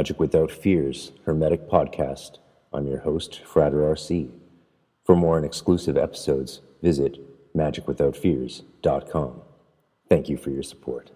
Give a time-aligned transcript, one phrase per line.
[0.00, 2.38] Magic Without Fears Hermetic Podcast.
[2.72, 4.30] I'm your host, Frater RC.
[5.04, 7.18] For more and exclusive episodes, visit
[7.54, 9.42] magicwithoutfears.com.
[10.08, 11.10] Thank you for your support.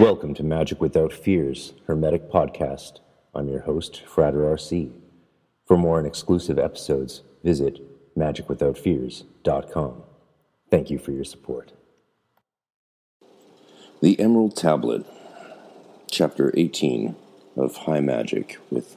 [0.00, 3.00] Welcome to Magic Without Fears Hermetic Podcast.
[3.34, 4.92] I'm your host, Frater RC.
[5.66, 10.02] For more and exclusive episodes, visit magicwithoutfears.com.
[10.70, 11.72] Thank you for your support.
[14.00, 15.04] The Emerald Tablet,
[16.10, 17.14] Chapter 18
[17.58, 18.96] of High Magic with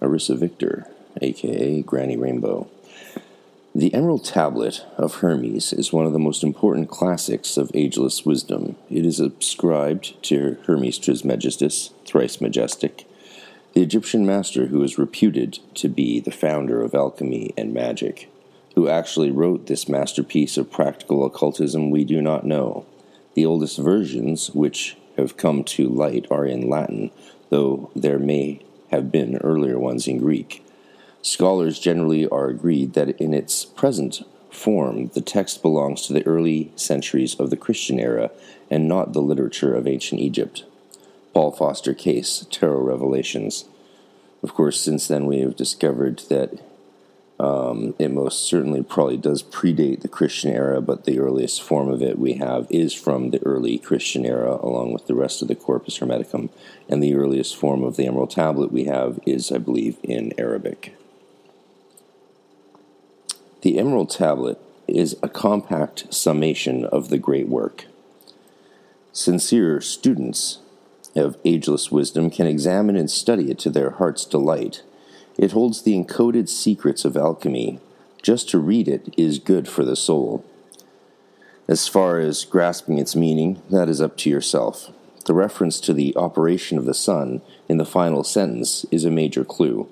[0.00, 0.86] Arisa Victor,
[1.20, 2.70] aka Granny Rainbow.
[3.76, 8.76] The Emerald Tablet of Hermes is one of the most important classics of ageless wisdom.
[8.88, 13.04] It is ascribed to Hermes Trismegistus, thrice majestic,
[13.72, 18.30] the Egyptian master who is reputed to be the founder of alchemy and magic.
[18.76, 22.86] Who actually wrote this masterpiece of practical occultism, we do not know.
[23.34, 27.10] The oldest versions, which have come to light, are in Latin,
[27.50, 30.63] though there may have been earlier ones in Greek.
[31.24, 34.20] Scholars generally are agreed that in its present
[34.50, 38.30] form, the text belongs to the early centuries of the Christian era
[38.70, 40.64] and not the literature of ancient Egypt.
[41.32, 43.64] Paul Foster Case, Tarot Revelations.
[44.42, 46.60] Of course, since then we have discovered that
[47.40, 52.02] um, it most certainly probably does predate the Christian era, but the earliest form of
[52.02, 55.54] it we have is from the early Christian era, along with the rest of the
[55.54, 56.50] Corpus Hermeticum.
[56.86, 60.94] And the earliest form of the Emerald Tablet we have is, I believe, in Arabic.
[63.64, 67.86] The Emerald Tablet is a compact summation of the great work.
[69.10, 70.58] Sincere students
[71.16, 74.82] of ageless wisdom can examine and study it to their heart's delight.
[75.38, 77.80] It holds the encoded secrets of alchemy.
[78.20, 80.44] Just to read it is good for the soul.
[81.66, 84.90] As far as grasping its meaning, that is up to yourself.
[85.24, 89.42] The reference to the operation of the sun in the final sentence is a major
[89.42, 89.88] clue.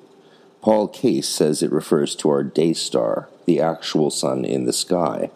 [0.62, 5.30] Paul Case says it refers to our day star, the actual sun in the sky.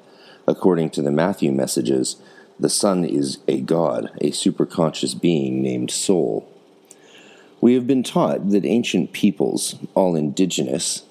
[0.47, 2.17] According to the Matthew messages,
[2.61, 6.49] the sun is a god, a superconscious being named Sol.
[7.61, 11.03] We have been taught that ancient peoples, all indigenous,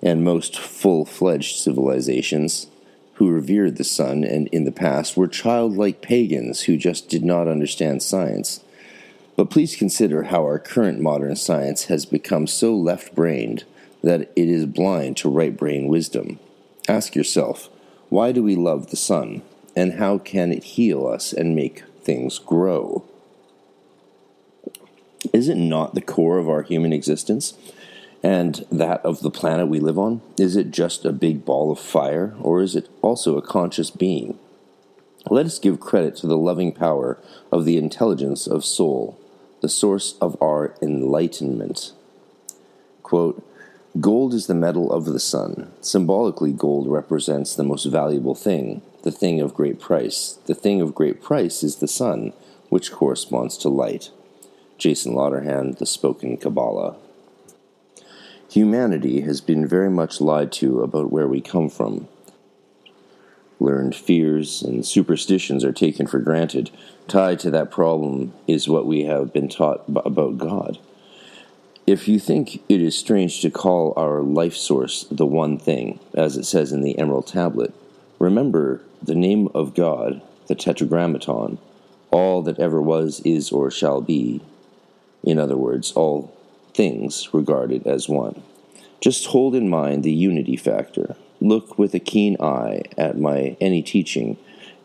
[0.00, 2.68] and most full fledged civilizations,
[3.14, 7.48] who revered the sun and in the past were childlike pagans who just did not
[7.48, 8.64] understand science.
[9.38, 13.62] But please consider how our current modern science has become so left brained
[14.02, 16.40] that it is blind to right brain wisdom.
[16.88, 17.70] Ask yourself,
[18.08, 19.42] why do we love the sun?
[19.76, 23.04] And how can it heal us and make things grow?
[25.32, 27.54] Is it not the core of our human existence
[28.24, 30.20] and that of the planet we live on?
[30.36, 34.36] Is it just a big ball of fire, or is it also a conscious being?
[35.30, 39.16] Let us give credit to the loving power of the intelligence of Sol
[39.68, 41.92] the source of our enlightenment.
[43.02, 43.46] Quote,
[44.00, 45.70] Gold is the metal of the sun.
[45.82, 50.38] Symbolically, gold represents the most valuable thing, the thing of great price.
[50.46, 52.32] The thing of great price is the sun,
[52.70, 54.10] which corresponds to light.
[54.78, 56.96] Jason Lotterhand, The Spoken Kabbalah.
[58.50, 62.08] Humanity has been very much lied to about where we come from.
[63.60, 66.70] Learned fears and superstitions are taken for granted.
[67.08, 70.78] Tied to that problem is what we have been taught about God.
[71.86, 76.36] If you think it is strange to call our life source the one thing, as
[76.36, 77.74] it says in the Emerald Tablet,
[78.18, 81.58] remember the name of God, the Tetragrammaton,
[82.10, 84.40] all that ever was, is, or shall be.
[85.24, 86.36] In other words, all
[86.74, 88.42] things regarded as one.
[89.00, 93.82] Just hold in mind the unity factor look with a keen eye at my any
[93.82, 94.36] teaching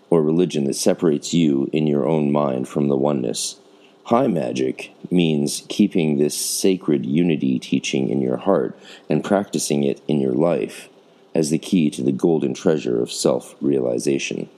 [0.10, 3.58] or religion that separates you in your own mind from the oneness.
[4.06, 8.78] High magic means keeping this sacred unity teaching in your heart
[9.10, 10.90] and practicing it in your life
[11.34, 14.50] as the key to the golden treasure of self realization.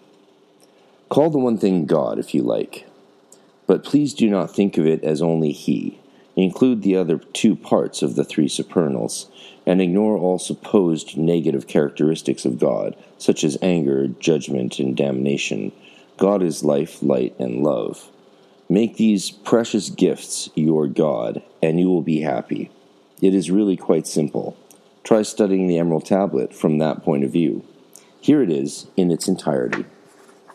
[1.09, 2.88] Call the one thing God if you like,
[3.68, 6.00] but please do not think of it as only He.
[6.36, 9.30] Include the other two parts of the three supernals,
[9.65, 15.71] and ignore all supposed negative characteristics of God, such as anger, judgment, and damnation.
[16.17, 18.09] God is life, light, and love.
[18.69, 22.71] Make these precious gifts your God, and you will be happy.
[23.21, 24.57] It is really quite simple.
[25.03, 27.63] Try studying the Emerald Tablet from that point of view.
[28.19, 29.85] Here it is in its entirety,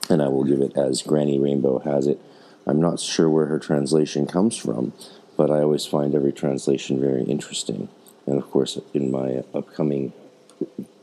[0.09, 2.21] and I will give it as Granny Rainbow has it.
[2.67, 4.93] I'm not sure where her translation comes from,
[5.37, 7.89] but I always find every translation very interesting.
[8.31, 10.13] And of course, in my upcoming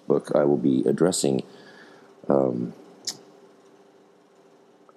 [0.08, 1.44] book, I will be addressing
[2.30, 2.74] um,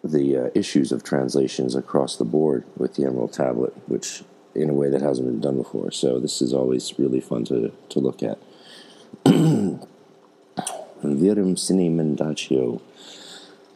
[0.04, 4.22] the uh, issues of translations across the board with the Emerald Tablet, which
[4.54, 5.90] in a way that hasn't been done before.
[5.90, 8.38] So this is always really fun to, to look at.
[11.02, 12.80] Verum sine mendacio.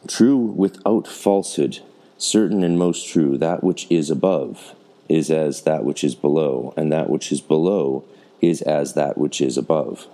[0.07, 1.79] True without falsehood,
[2.17, 4.75] certain and most true, that which is above
[5.09, 8.05] is as that which is below, and that which is below
[8.47, 10.07] is as that which is above,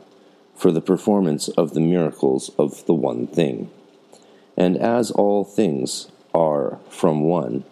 [0.56, 3.70] for the performance of the miracles of the one thing.
[4.58, 7.64] And as all things are from one,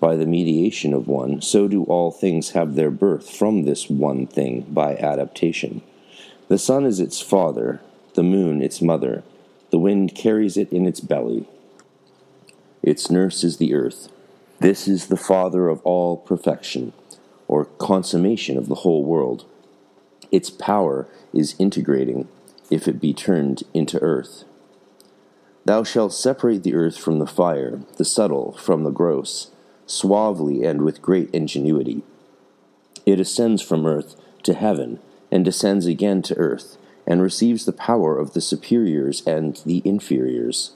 [0.00, 4.26] by the mediation of one, so do all things have their birth from this one
[4.26, 5.82] thing by adaptation.
[6.48, 7.80] The sun is its father,
[8.14, 9.22] the moon its mother,
[9.70, 11.46] the wind carries it in its belly.
[12.82, 14.08] Its nurse is the earth.
[14.58, 16.92] This is the father of all perfection,
[17.46, 19.44] or consummation of the whole world.
[20.30, 22.28] Its power is integrating,
[22.70, 24.44] if it be turned into earth.
[25.64, 29.50] Thou shalt separate the earth from the fire, the subtle from the gross,
[29.86, 32.02] suavely and with great ingenuity.
[33.04, 35.00] It ascends from earth to heaven,
[35.30, 36.76] and descends again to earth,
[37.06, 40.72] and receives the power of the superiors and the inferiors.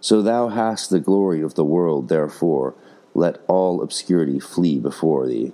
[0.00, 2.74] So thou hast the glory of the world, therefore,
[3.14, 5.52] let all obscurity flee before thee.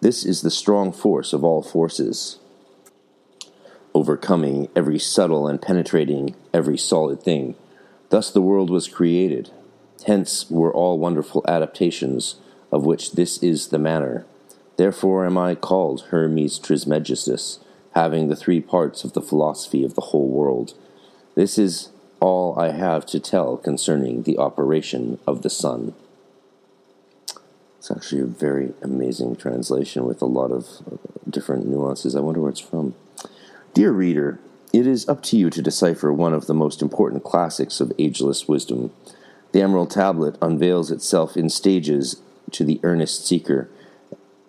[0.00, 2.38] This is the strong force of all forces,
[3.96, 7.56] overcoming every subtle and penetrating every solid thing
[8.08, 9.50] Thus the world was created.
[10.06, 12.36] Hence were all wonderful adaptations,
[12.70, 14.24] of which this is the manner.
[14.76, 17.58] Therefore am I called Hermes Trismegistus,
[17.94, 20.74] having the three parts of the philosophy of the whole world.
[21.34, 25.94] This is all I have to tell concerning the operation of the sun.
[27.78, 30.66] It's actually a very amazing translation with a lot of
[31.28, 32.14] different nuances.
[32.14, 32.94] I wonder where it's from.
[33.76, 34.40] Dear reader,
[34.72, 38.48] it is up to you to decipher one of the most important classics of ageless
[38.48, 38.90] wisdom.
[39.52, 43.68] The Emerald Tablet unveils itself in stages to the earnest seeker.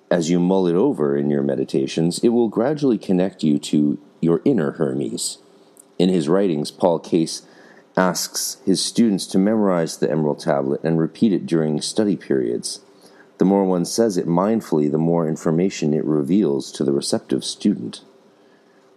[0.09, 4.41] As you mull it over in your meditations, it will gradually connect you to your
[4.45, 5.39] inner Hermes.
[5.99, 7.41] In his writings, Paul Case
[7.97, 12.79] asks his students to memorize the Emerald Tablet and repeat it during study periods.
[13.39, 17.99] The more one says it mindfully, the more information it reveals to the receptive student.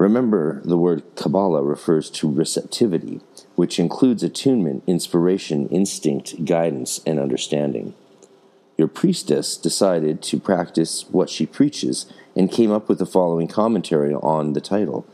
[0.00, 3.20] Remember, the word Kabbalah refers to receptivity,
[3.54, 7.92] which includes attunement, inspiration, instinct, guidance, and understanding.
[8.78, 14.14] Your priestess decided to practice what she preaches and came up with the following commentary
[14.14, 15.06] on the title.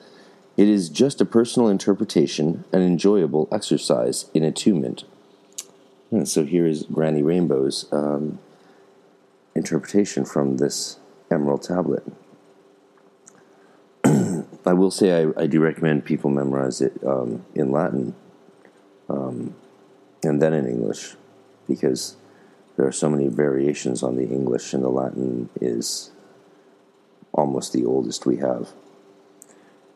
[0.56, 5.02] It is just a personal interpretation, an enjoyable exercise in attunement.
[6.12, 8.38] And so here is Granny Rainbow's um,
[9.52, 12.04] interpretation from this emerald tablet.
[14.66, 18.14] I will say I, I do recommend people memorize it um, in Latin
[19.08, 19.54] um,
[20.24, 21.14] and then in English
[21.68, 22.16] because
[22.76, 26.10] there are so many variations on the English, and the Latin is
[27.32, 28.70] almost the oldest we have.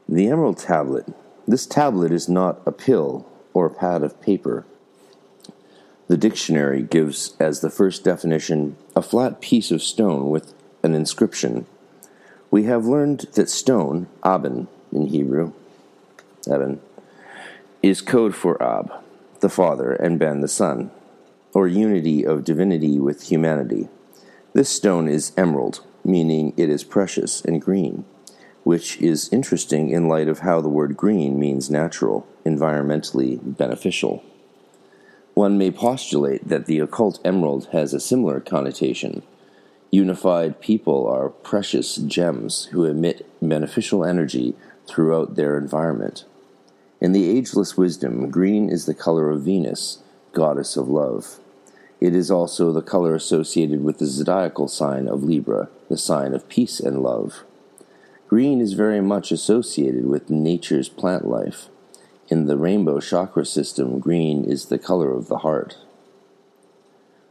[0.09, 1.07] The Emerald Tablet.
[1.47, 4.65] This tablet is not a pill or a pad of paper.
[6.09, 11.67] The dictionary gives as the first definition a flat piece of stone with an inscription
[12.51, 15.53] we have learned that stone, Aben in Hebrew,
[16.51, 16.81] Eben,
[17.83, 18.93] is code for Ab,
[19.41, 20.91] the Father, and Ben, the Son,
[21.55, 23.89] or unity of divinity with humanity.
[24.53, 28.05] This stone is emerald, meaning it is precious and green,
[28.65, 34.25] which is interesting in light of how the word green means natural, environmentally beneficial.
[35.35, 39.23] One may postulate that the occult emerald has a similar connotation
[39.91, 44.55] Unified people are precious gems who emit beneficial energy
[44.87, 46.25] throughout their environment.
[47.01, 49.99] In the ageless wisdom, green is the color of Venus,
[50.33, 51.41] goddess of love.
[52.01, 56.49] It is also the color associated with the zodiacal sign of Libra, the sign of
[56.49, 57.45] peace and love.
[58.29, 61.69] Green is very much associated with nature's plant life.
[62.29, 65.79] In the rainbow chakra system, green is the color of the heart.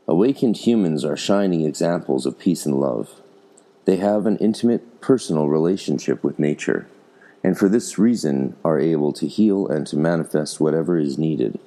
[0.09, 3.21] Awakened humans are shining examples of peace and love.
[3.85, 6.87] They have an intimate, personal relationship with nature,
[7.43, 11.59] and for this reason are able to heal and to manifest whatever is needed.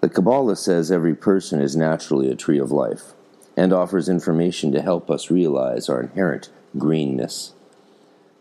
[0.00, 3.12] The Kabbalah says every person is naturally a tree of life,
[3.56, 7.52] and offers information to help us realize our inherent greenness.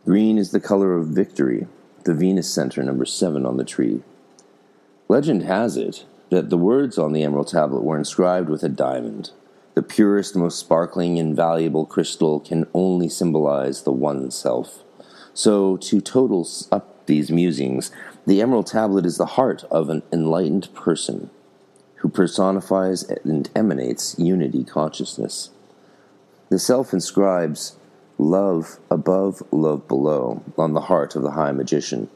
[0.04, 1.68] Green is the color of victory,
[2.06, 4.02] the Venus center, number seven on the tree.
[5.08, 9.32] Legend has it that the words on the emerald tablet were inscribed with a diamond.
[9.76, 14.84] The purest, most sparkling, and valuable crystal can only symbolize the one self.
[15.34, 17.92] So, to total up these musings,
[18.26, 21.30] the emerald tablet is the heart of an enlightened person
[21.98, 25.52] who personifies and emanates unity consciousness.
[26.50, 27.76] The self inscribes
[28.18, 32.10] love above, love below, on the heart of the high magician,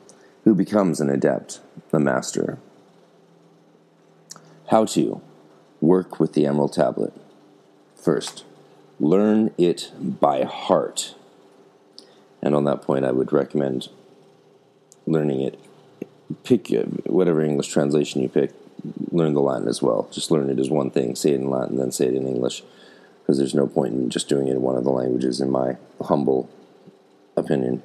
[0.44, 1.60] who becomes an adept,
[1.94, 2.58] a master.
[4.72, 5.20] How to
[5.82, 7.12] work with the Emerald Tablet.
[7.98, 8.46] First,
[9.02, 11.14] learn it by heart.
[12.42, 13.90] And on that point, I would recommend
[15.06, 15.60] learning it.
[16.46, 16.70] Pick
[17.06, 18.54] whatever English translation you pick,
[19.12, 20.08] learn the Latin as well.
[20.10, 22.64] Just learn it as one thing, say it in Latin, then say it in English
[23.22, 25.76] because there's no point in just doing it in one of the languages, in my
[26.02, 26.50] humble
[27.36, 27.84] opinion.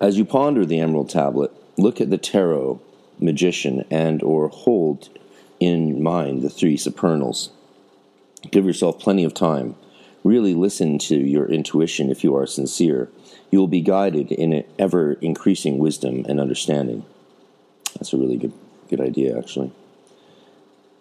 [0.00, 2.80] As you ponder the Emerald Tablet, look at the tarot,
[3.22, 5.08] magician, and or hold
[5.60, 7.50] in mind the three supernals.
[8.50, 9.76] Give yourself plenty of time.
[10.24, 13.10] Really listen to your intuition if you are sincere.
[13.50, 17.04] You will be guided in an ever increasing wisdom and understanding.
[17.94, 18.52] That's a really good
[18.88, 19.72] good idea actually.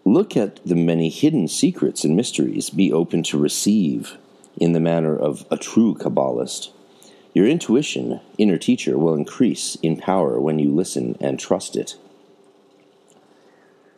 [0.05, 2.69] Look at the many hidden secrets and mysteries.
[2.69, 4.17] Be open to receive
[4.57, 6.71] in the manner of a true Kabbalist.
[7.33, 11.95] Your intuition, inner teacher, will increase in power when you listen and trust it.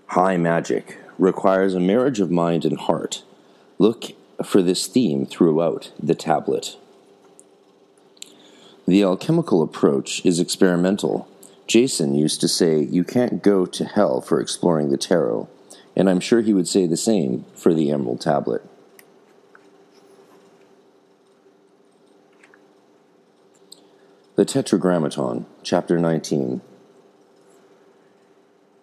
[0.07, 3.24] High magic requires a marriage of mind and heart.
[3.77, 4.12] Look
[4.43, 6.77] for this theme throughout the tablet.
[8.88, 11.27] The alchemical approach is experimental.
[11.67, 15.48] Jason used to say, You can't go to hell for exploring the tarot
[15.95, 18.63] and I'm sure he would say the same for the Emerald Tablet.
[24.36, 26.62] The Tetragrammaton, Chapter 19.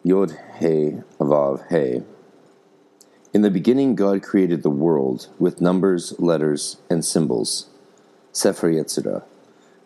[0.02, 2.02] Yod He Vav He.
[3.32, 7.66] In the beginning, God created the world with numbers, letters, and symbols.
[8.32, 9.24] Sefer Yetzirah,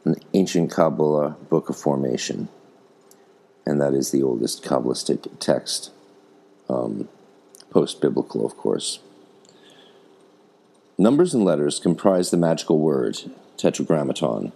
[0.05, 2.49] an ancient Kabbalah book of formation.
[3.67, 5.91] And that is the oldest Kabbalistic text
[6.69, 7.09] um,
[7.71, 9.01] post biblical, of course.
[10.97, 13.19] Numbers and letters comprise the magical word,
[13.57, 14.53] tetragrammaton.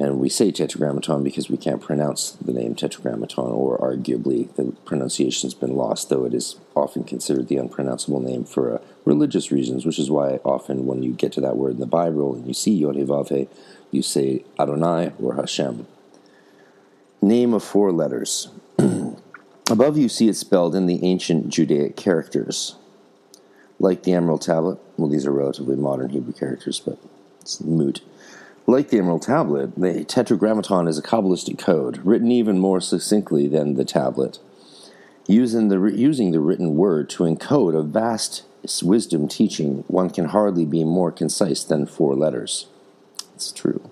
[0.00, 5.52] And we say tetragrammaton because we can't pronounce the name tetragrammaton, or arguably the pronunciation's
[5.52, 9.98] been lost, though it is often considered the unpronounceable name for uh, religious reasons, which
[9.98, 12.72] is why often when you get to that word in the Bible and you see
[12.72, 13.46] Yod Vave,
[13.90, 15.86] you say Adonai or Hashem.
[17.20, 18.48] Name of four letters.
[19.70, 22.74] Above, you see it spelled in the ancient Judaic characters.
[23.78, 26.96] Like the Emerald Tablet, well, these are relatively modern Hebrew characters, but
[27.42, 28.00] it's moot.
[28.70, 33.74] Like the Emerald Tablet, the Tetragrammaton is a Kabbalistic code, written even more succinctly than
[33.74, 34.38] the tablet,
[35.26, 38.44] using the, using the written word to encode a vast
[38.80, 39.82] wisdom teaching.
[39.88, 42.68] One can hardly be more concise than four letters.
[43.34, 43.90] It's true.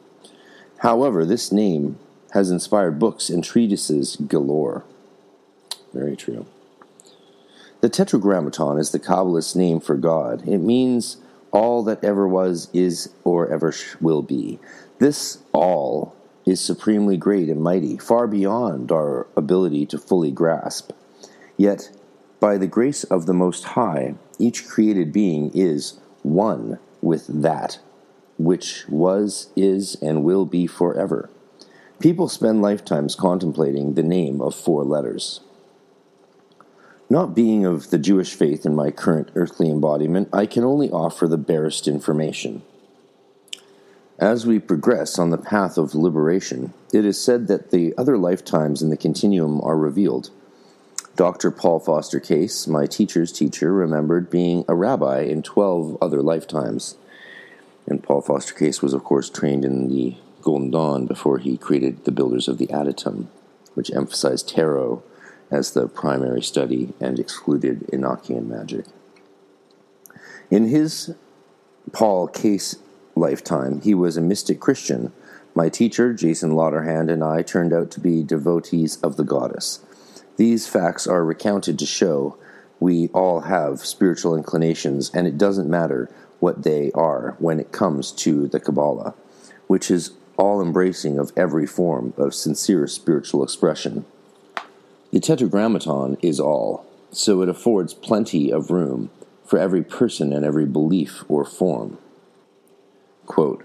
[0.78, 1.98] However, this name
[2.30, 4.84] has inspired books and treatises galore.
[5.92, 6.46] Very true.
[7.80, 10.46] The Tetragrammaton is the Kabbalist name for God.
[10.46, 11.16] It means
[11.50, 14.58] all that ever was, is, or ever will be.
[14.98, 16.14] This all
[16.46, 20.92] is supremely great and mighty, far beyond our ability to fully grasp.
[21.56, 21.90] Yet,
[22.40, 27.78] by the grace of the Most High, each created being is one with that
[28.38, 31.28] which was, is, and will be forever.
[31.98, 35.40] People spend lifetimes contemplating the name of four letters.
[37.10, 41.26] Not being of the Jewish faith in my current earthly embodiment, I can only offer
[41.26, 42.62] the barest information.
[44.18, 48.82] As we progress on the path of liberation, it is said that the other lifetimes
[48.82, 50.30] in the continuum are revealed.
[51.16, 51.50] Dr.
[51.50, 56.96] Paul Foster Case, my teacher's teacher, remembered being a rabbi in 12 other lifetimes.
[57.86, 62.04] And Paul Foster Case was, of course, trained in the Golden Dawn before he created
[62.04, 63.28] the Builders of the Adytum,
[63.74, 65.02] which emphasized tarot
[65.50, 68.86] as the primary study and excluded Enochian magic.
[70.50, 71.14] In his
[71.92, 72.76] Paul Case
[73.14, 75.12] lifetime, he was a mystic Christian.
[75.54, 79.80] My teacher, Jason Lotterhand, and I turned out to be devotees of the goddess.
[80.36, 82.38] These facts are recounted to show
[82.80, 88.12] we all have spiritual inclinations, and it doesn't matter what they are when it comes
[88.12, 89.14] to the Kabbalah,
[89.66, 94.04] which is all embracing of every form of sincere spiritual expression.
[95.10, 99.10] The Tetragrammaton is all, so it affords plenty of room
[99.42, 101.96] for every person and every belief or form.
[103.24, 103.64] Quote,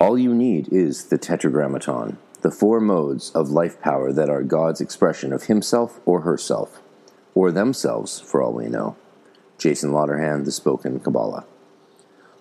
[0.00, 4.80] all you need is the Tetragrammaton, the four modes of life power that are God's
[4.80, 6.80] expression of Himself or Herself,
[7.34, 8.96] or themselves, for all we know.
[9.58, 11.44] Jason Lotterhand, The Spoken Kabbalah.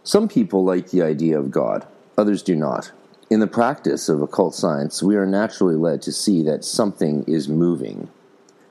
[0.03, 1.85] Some people like the idea of God,
[2.17, 2.91] others do not.
[3.29, 7.47] In the practice of occult science, we are naturally led to see that something is
[7.47, 8.09] moving,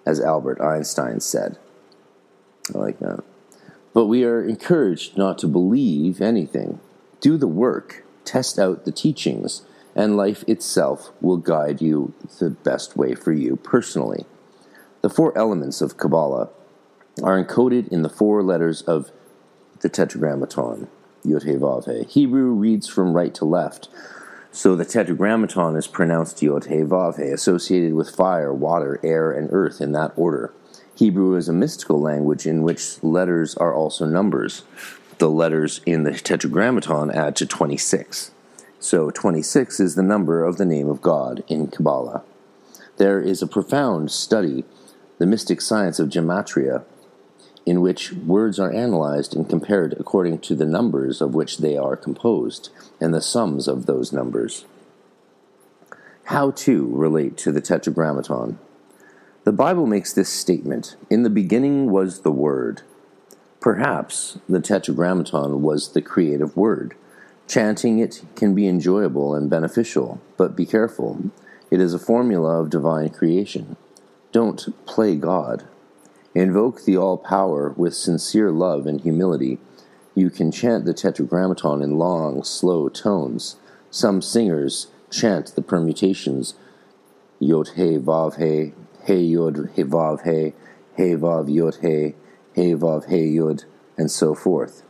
[0.09, 1.59] as Albert Einstein said.
[2.75, 3.23] I like that.
[3.93, 6.81] But we are encouraged not to believe anything.
[7.21, 9.63] Do the work, test out the teachings,
[9.95, 14.25] and life itself will guide you the best way for you personally.
[15.03, 16.49] The four elements of Kabbalah
[17.23, 19.11] are encoded in the four letters of
[19.81, 20.89] the Tetragrammaton,
[21.23, 22.07] Yod.
[22.09, 23.89] Hebrew reads from right to left,
[24.51, 29.49] so the Tetragrammaton is pronounced Yod He Vav He, associated with fire, water, air, and
[29.53, 30.53] earth in that order.
[30.95, 34.65] Hebrew is a mystical language in which letters are also numbers.
[35.19, 38.33] The letters in the Tetragrammaton add to 26.
[38.81, 42.23] So 26 is the number of the name of God in Kabbalah.
[42.97, 44.65] There is a profound study,
[45.19, 46.85] the mystic science of gematria,
[47.69, 51.97] in which words are analyzed and compared according to the numbers of which they are
[51.97, 54.65] composed and the sums of those numbers.
[56.25, 58.59] How to relate to the Tetragrammaton?
[59.45, 62.83] The Bible makes this statement In the beginning was the Word.
[63.61, 66.95] Perhaps the Tetragrammaton was the creative word.
[67.47, 71.31] Chanting it can be enjoyable and beneficial, but be careful.
[71.71, 73.77] It is a formula of divine creation.
[74.33, 75.65] Don't play God.
[76.39, 79.59] Invoke the All Power with sincere love and humility.
[80.15, 83.57] You can chant the Tetragrammaton in long, slow tones.
[83.91, 86.55] Some singers chant the permutations
[87.41, 88.73] Yod He Vav He,
[89.05, 90.53] He Yod He Vav He,
[90.97, 92.15] He Vav Yod He,
[92.55, 93.65] He Vav He Yod,
[93.97, 94.85] and so forth.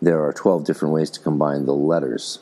[0.00, 2.38] There are 12 different ways to combine the letters,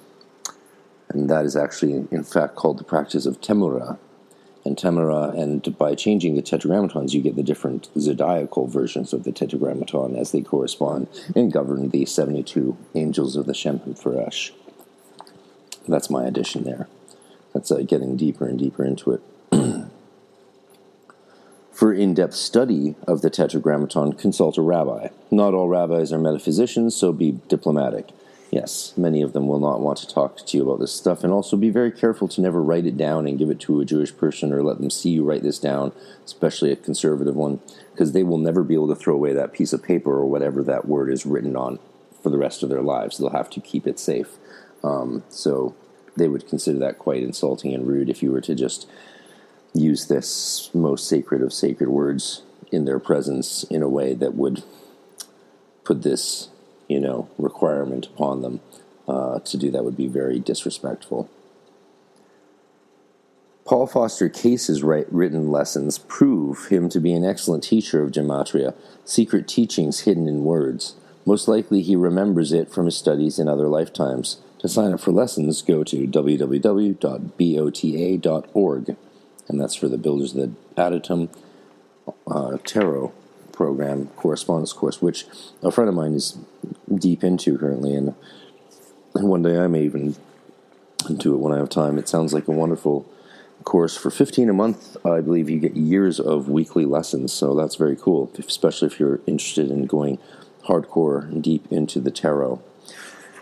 [1.08, 3.96] and that is actually, in fact, called the practice of Temura
[4.66, 9.32] and Temura, and by changing the tetragrammatons, you get the different zodiacal versions of the
[9.32, 14.50] tetragrammaton as they correspond and govern the 72 angels of the Shem HaMephorash.
[15.86, 16.88] That's my addition there.
[17.54, 19.22] That's uh, getting deeper and deeper into it.
[21.72, 25.08] For in depth study of the Tetragrammaton, consult a rabbi.
[25.30, 28.08] Not all rabbis are metaphysicians, so be diplomatic.
[28.56, 31.30] Yes, many of them will not want to talk to you about this stuff, and
[31.30, 34.16] also be very careful to never write it down and give it to a Jewish
[34.16, 35.92] person or let them see you write this down,
[36.24, 37.60] especially a conservative one,
[37.92, 40.62] because they will never be able to throw away that piece of paper or whatever
[40.62, 41.78] that word is written on
[42.22, 43.18] for the rest of their lives.
[43.18, 44.38] They'll have to keep it safe.
[44.82, 45.76] Um, so
[46.16, 48.88] they would consider that quite insulting and rude if you were to just
[49.74, 52.40] use this most sacred of sacred words
[52.72, 54.64] in their presence in a way that would
[55.84, 56.48] put this
[56.88, 58.60] you know, requirement upon them.
[59.08, 61.30] Uh, to do that would be very disrespectful.
[63.64, 69.48] Paul Foster Case's written lessons prove him to be an excellent teacher of gematria, secret
[69.48, 70.94] teachings hidden in words.
[71.24, 74.38] Most likely he remembers it from his studies in other lifetimes.
[74.60, 76.96] To sign up for lessons, go to www.bota.org,
[79.48, 81.28] and that's for the Builders of the Adytum
[82.28, 83.12] uh, Tarot
[83.56, 85.26] program correspondence course, which
[85.62, 86.38] a friend of mine is
[86.94, 88.14] deep into currently, and
[89.14, 90.14] one day I may even
[91.16, 91.98] do it when I have time.
[91.98, 93.10] It sounds like a wonderful
[93.64, 94.96] course for 15 a month.
[95.04, 99.20] I believe you get years of weekly lessons, so that's very cool, especially if you're
[99.26, 100.18] interested in going
[100.64, 102.62] hardcore deep into the tarot.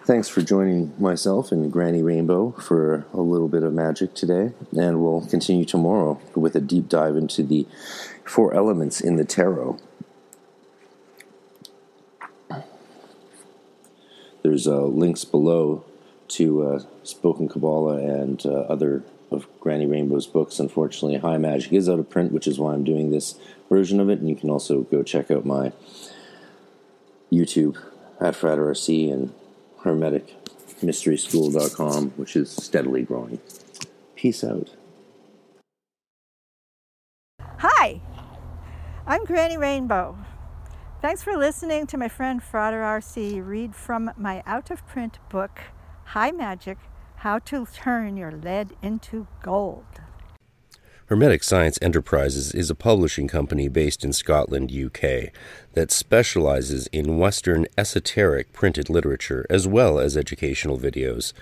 [0.05, 5.03] Thanks for joining myself and Granny Rainbow for a little bit of magic today, and
[5.03, 7.67] we'll continue tomorrow with a deep dive into the
[8.23, 9.79] four elements in the tarot.
[14.45, 15.85] There's uh, links below
[16.29, 20.61] to uh, Spoken Kabbalah and uh, other of Granny Rainbow's books.
[20.61, 23.37] Unfortunately, High Magic is out of print, which is why I'm doing this
[23.71, 24.19] version of it.
[24.21, 25.73] And you can also go check out my
[27.33, 27.79] YouTube
[28.21, 29.33] at FratRC and
[29.81, 33.41] HermeticMysterySchool.com, which is steadily growing.
[34.15, 34.69] Peace out.
[37.41, 38.03] Hi.
[39.07, 40.19] I'm Granny Rainbow.
[41.05, 45.61] Thanks for listening to my friend Frater RC read from my out of print book,
[46.05, 46.79] High Magic
[47.17, 50.01] How to Turn Your Lead into Gold.
[51.09, 55.31] Hermetic Science Enterprises is a publishing company based in Scotland, UK,
[55.75, 61.35] that specializes in Western esoteric printed literature as well as educational videos.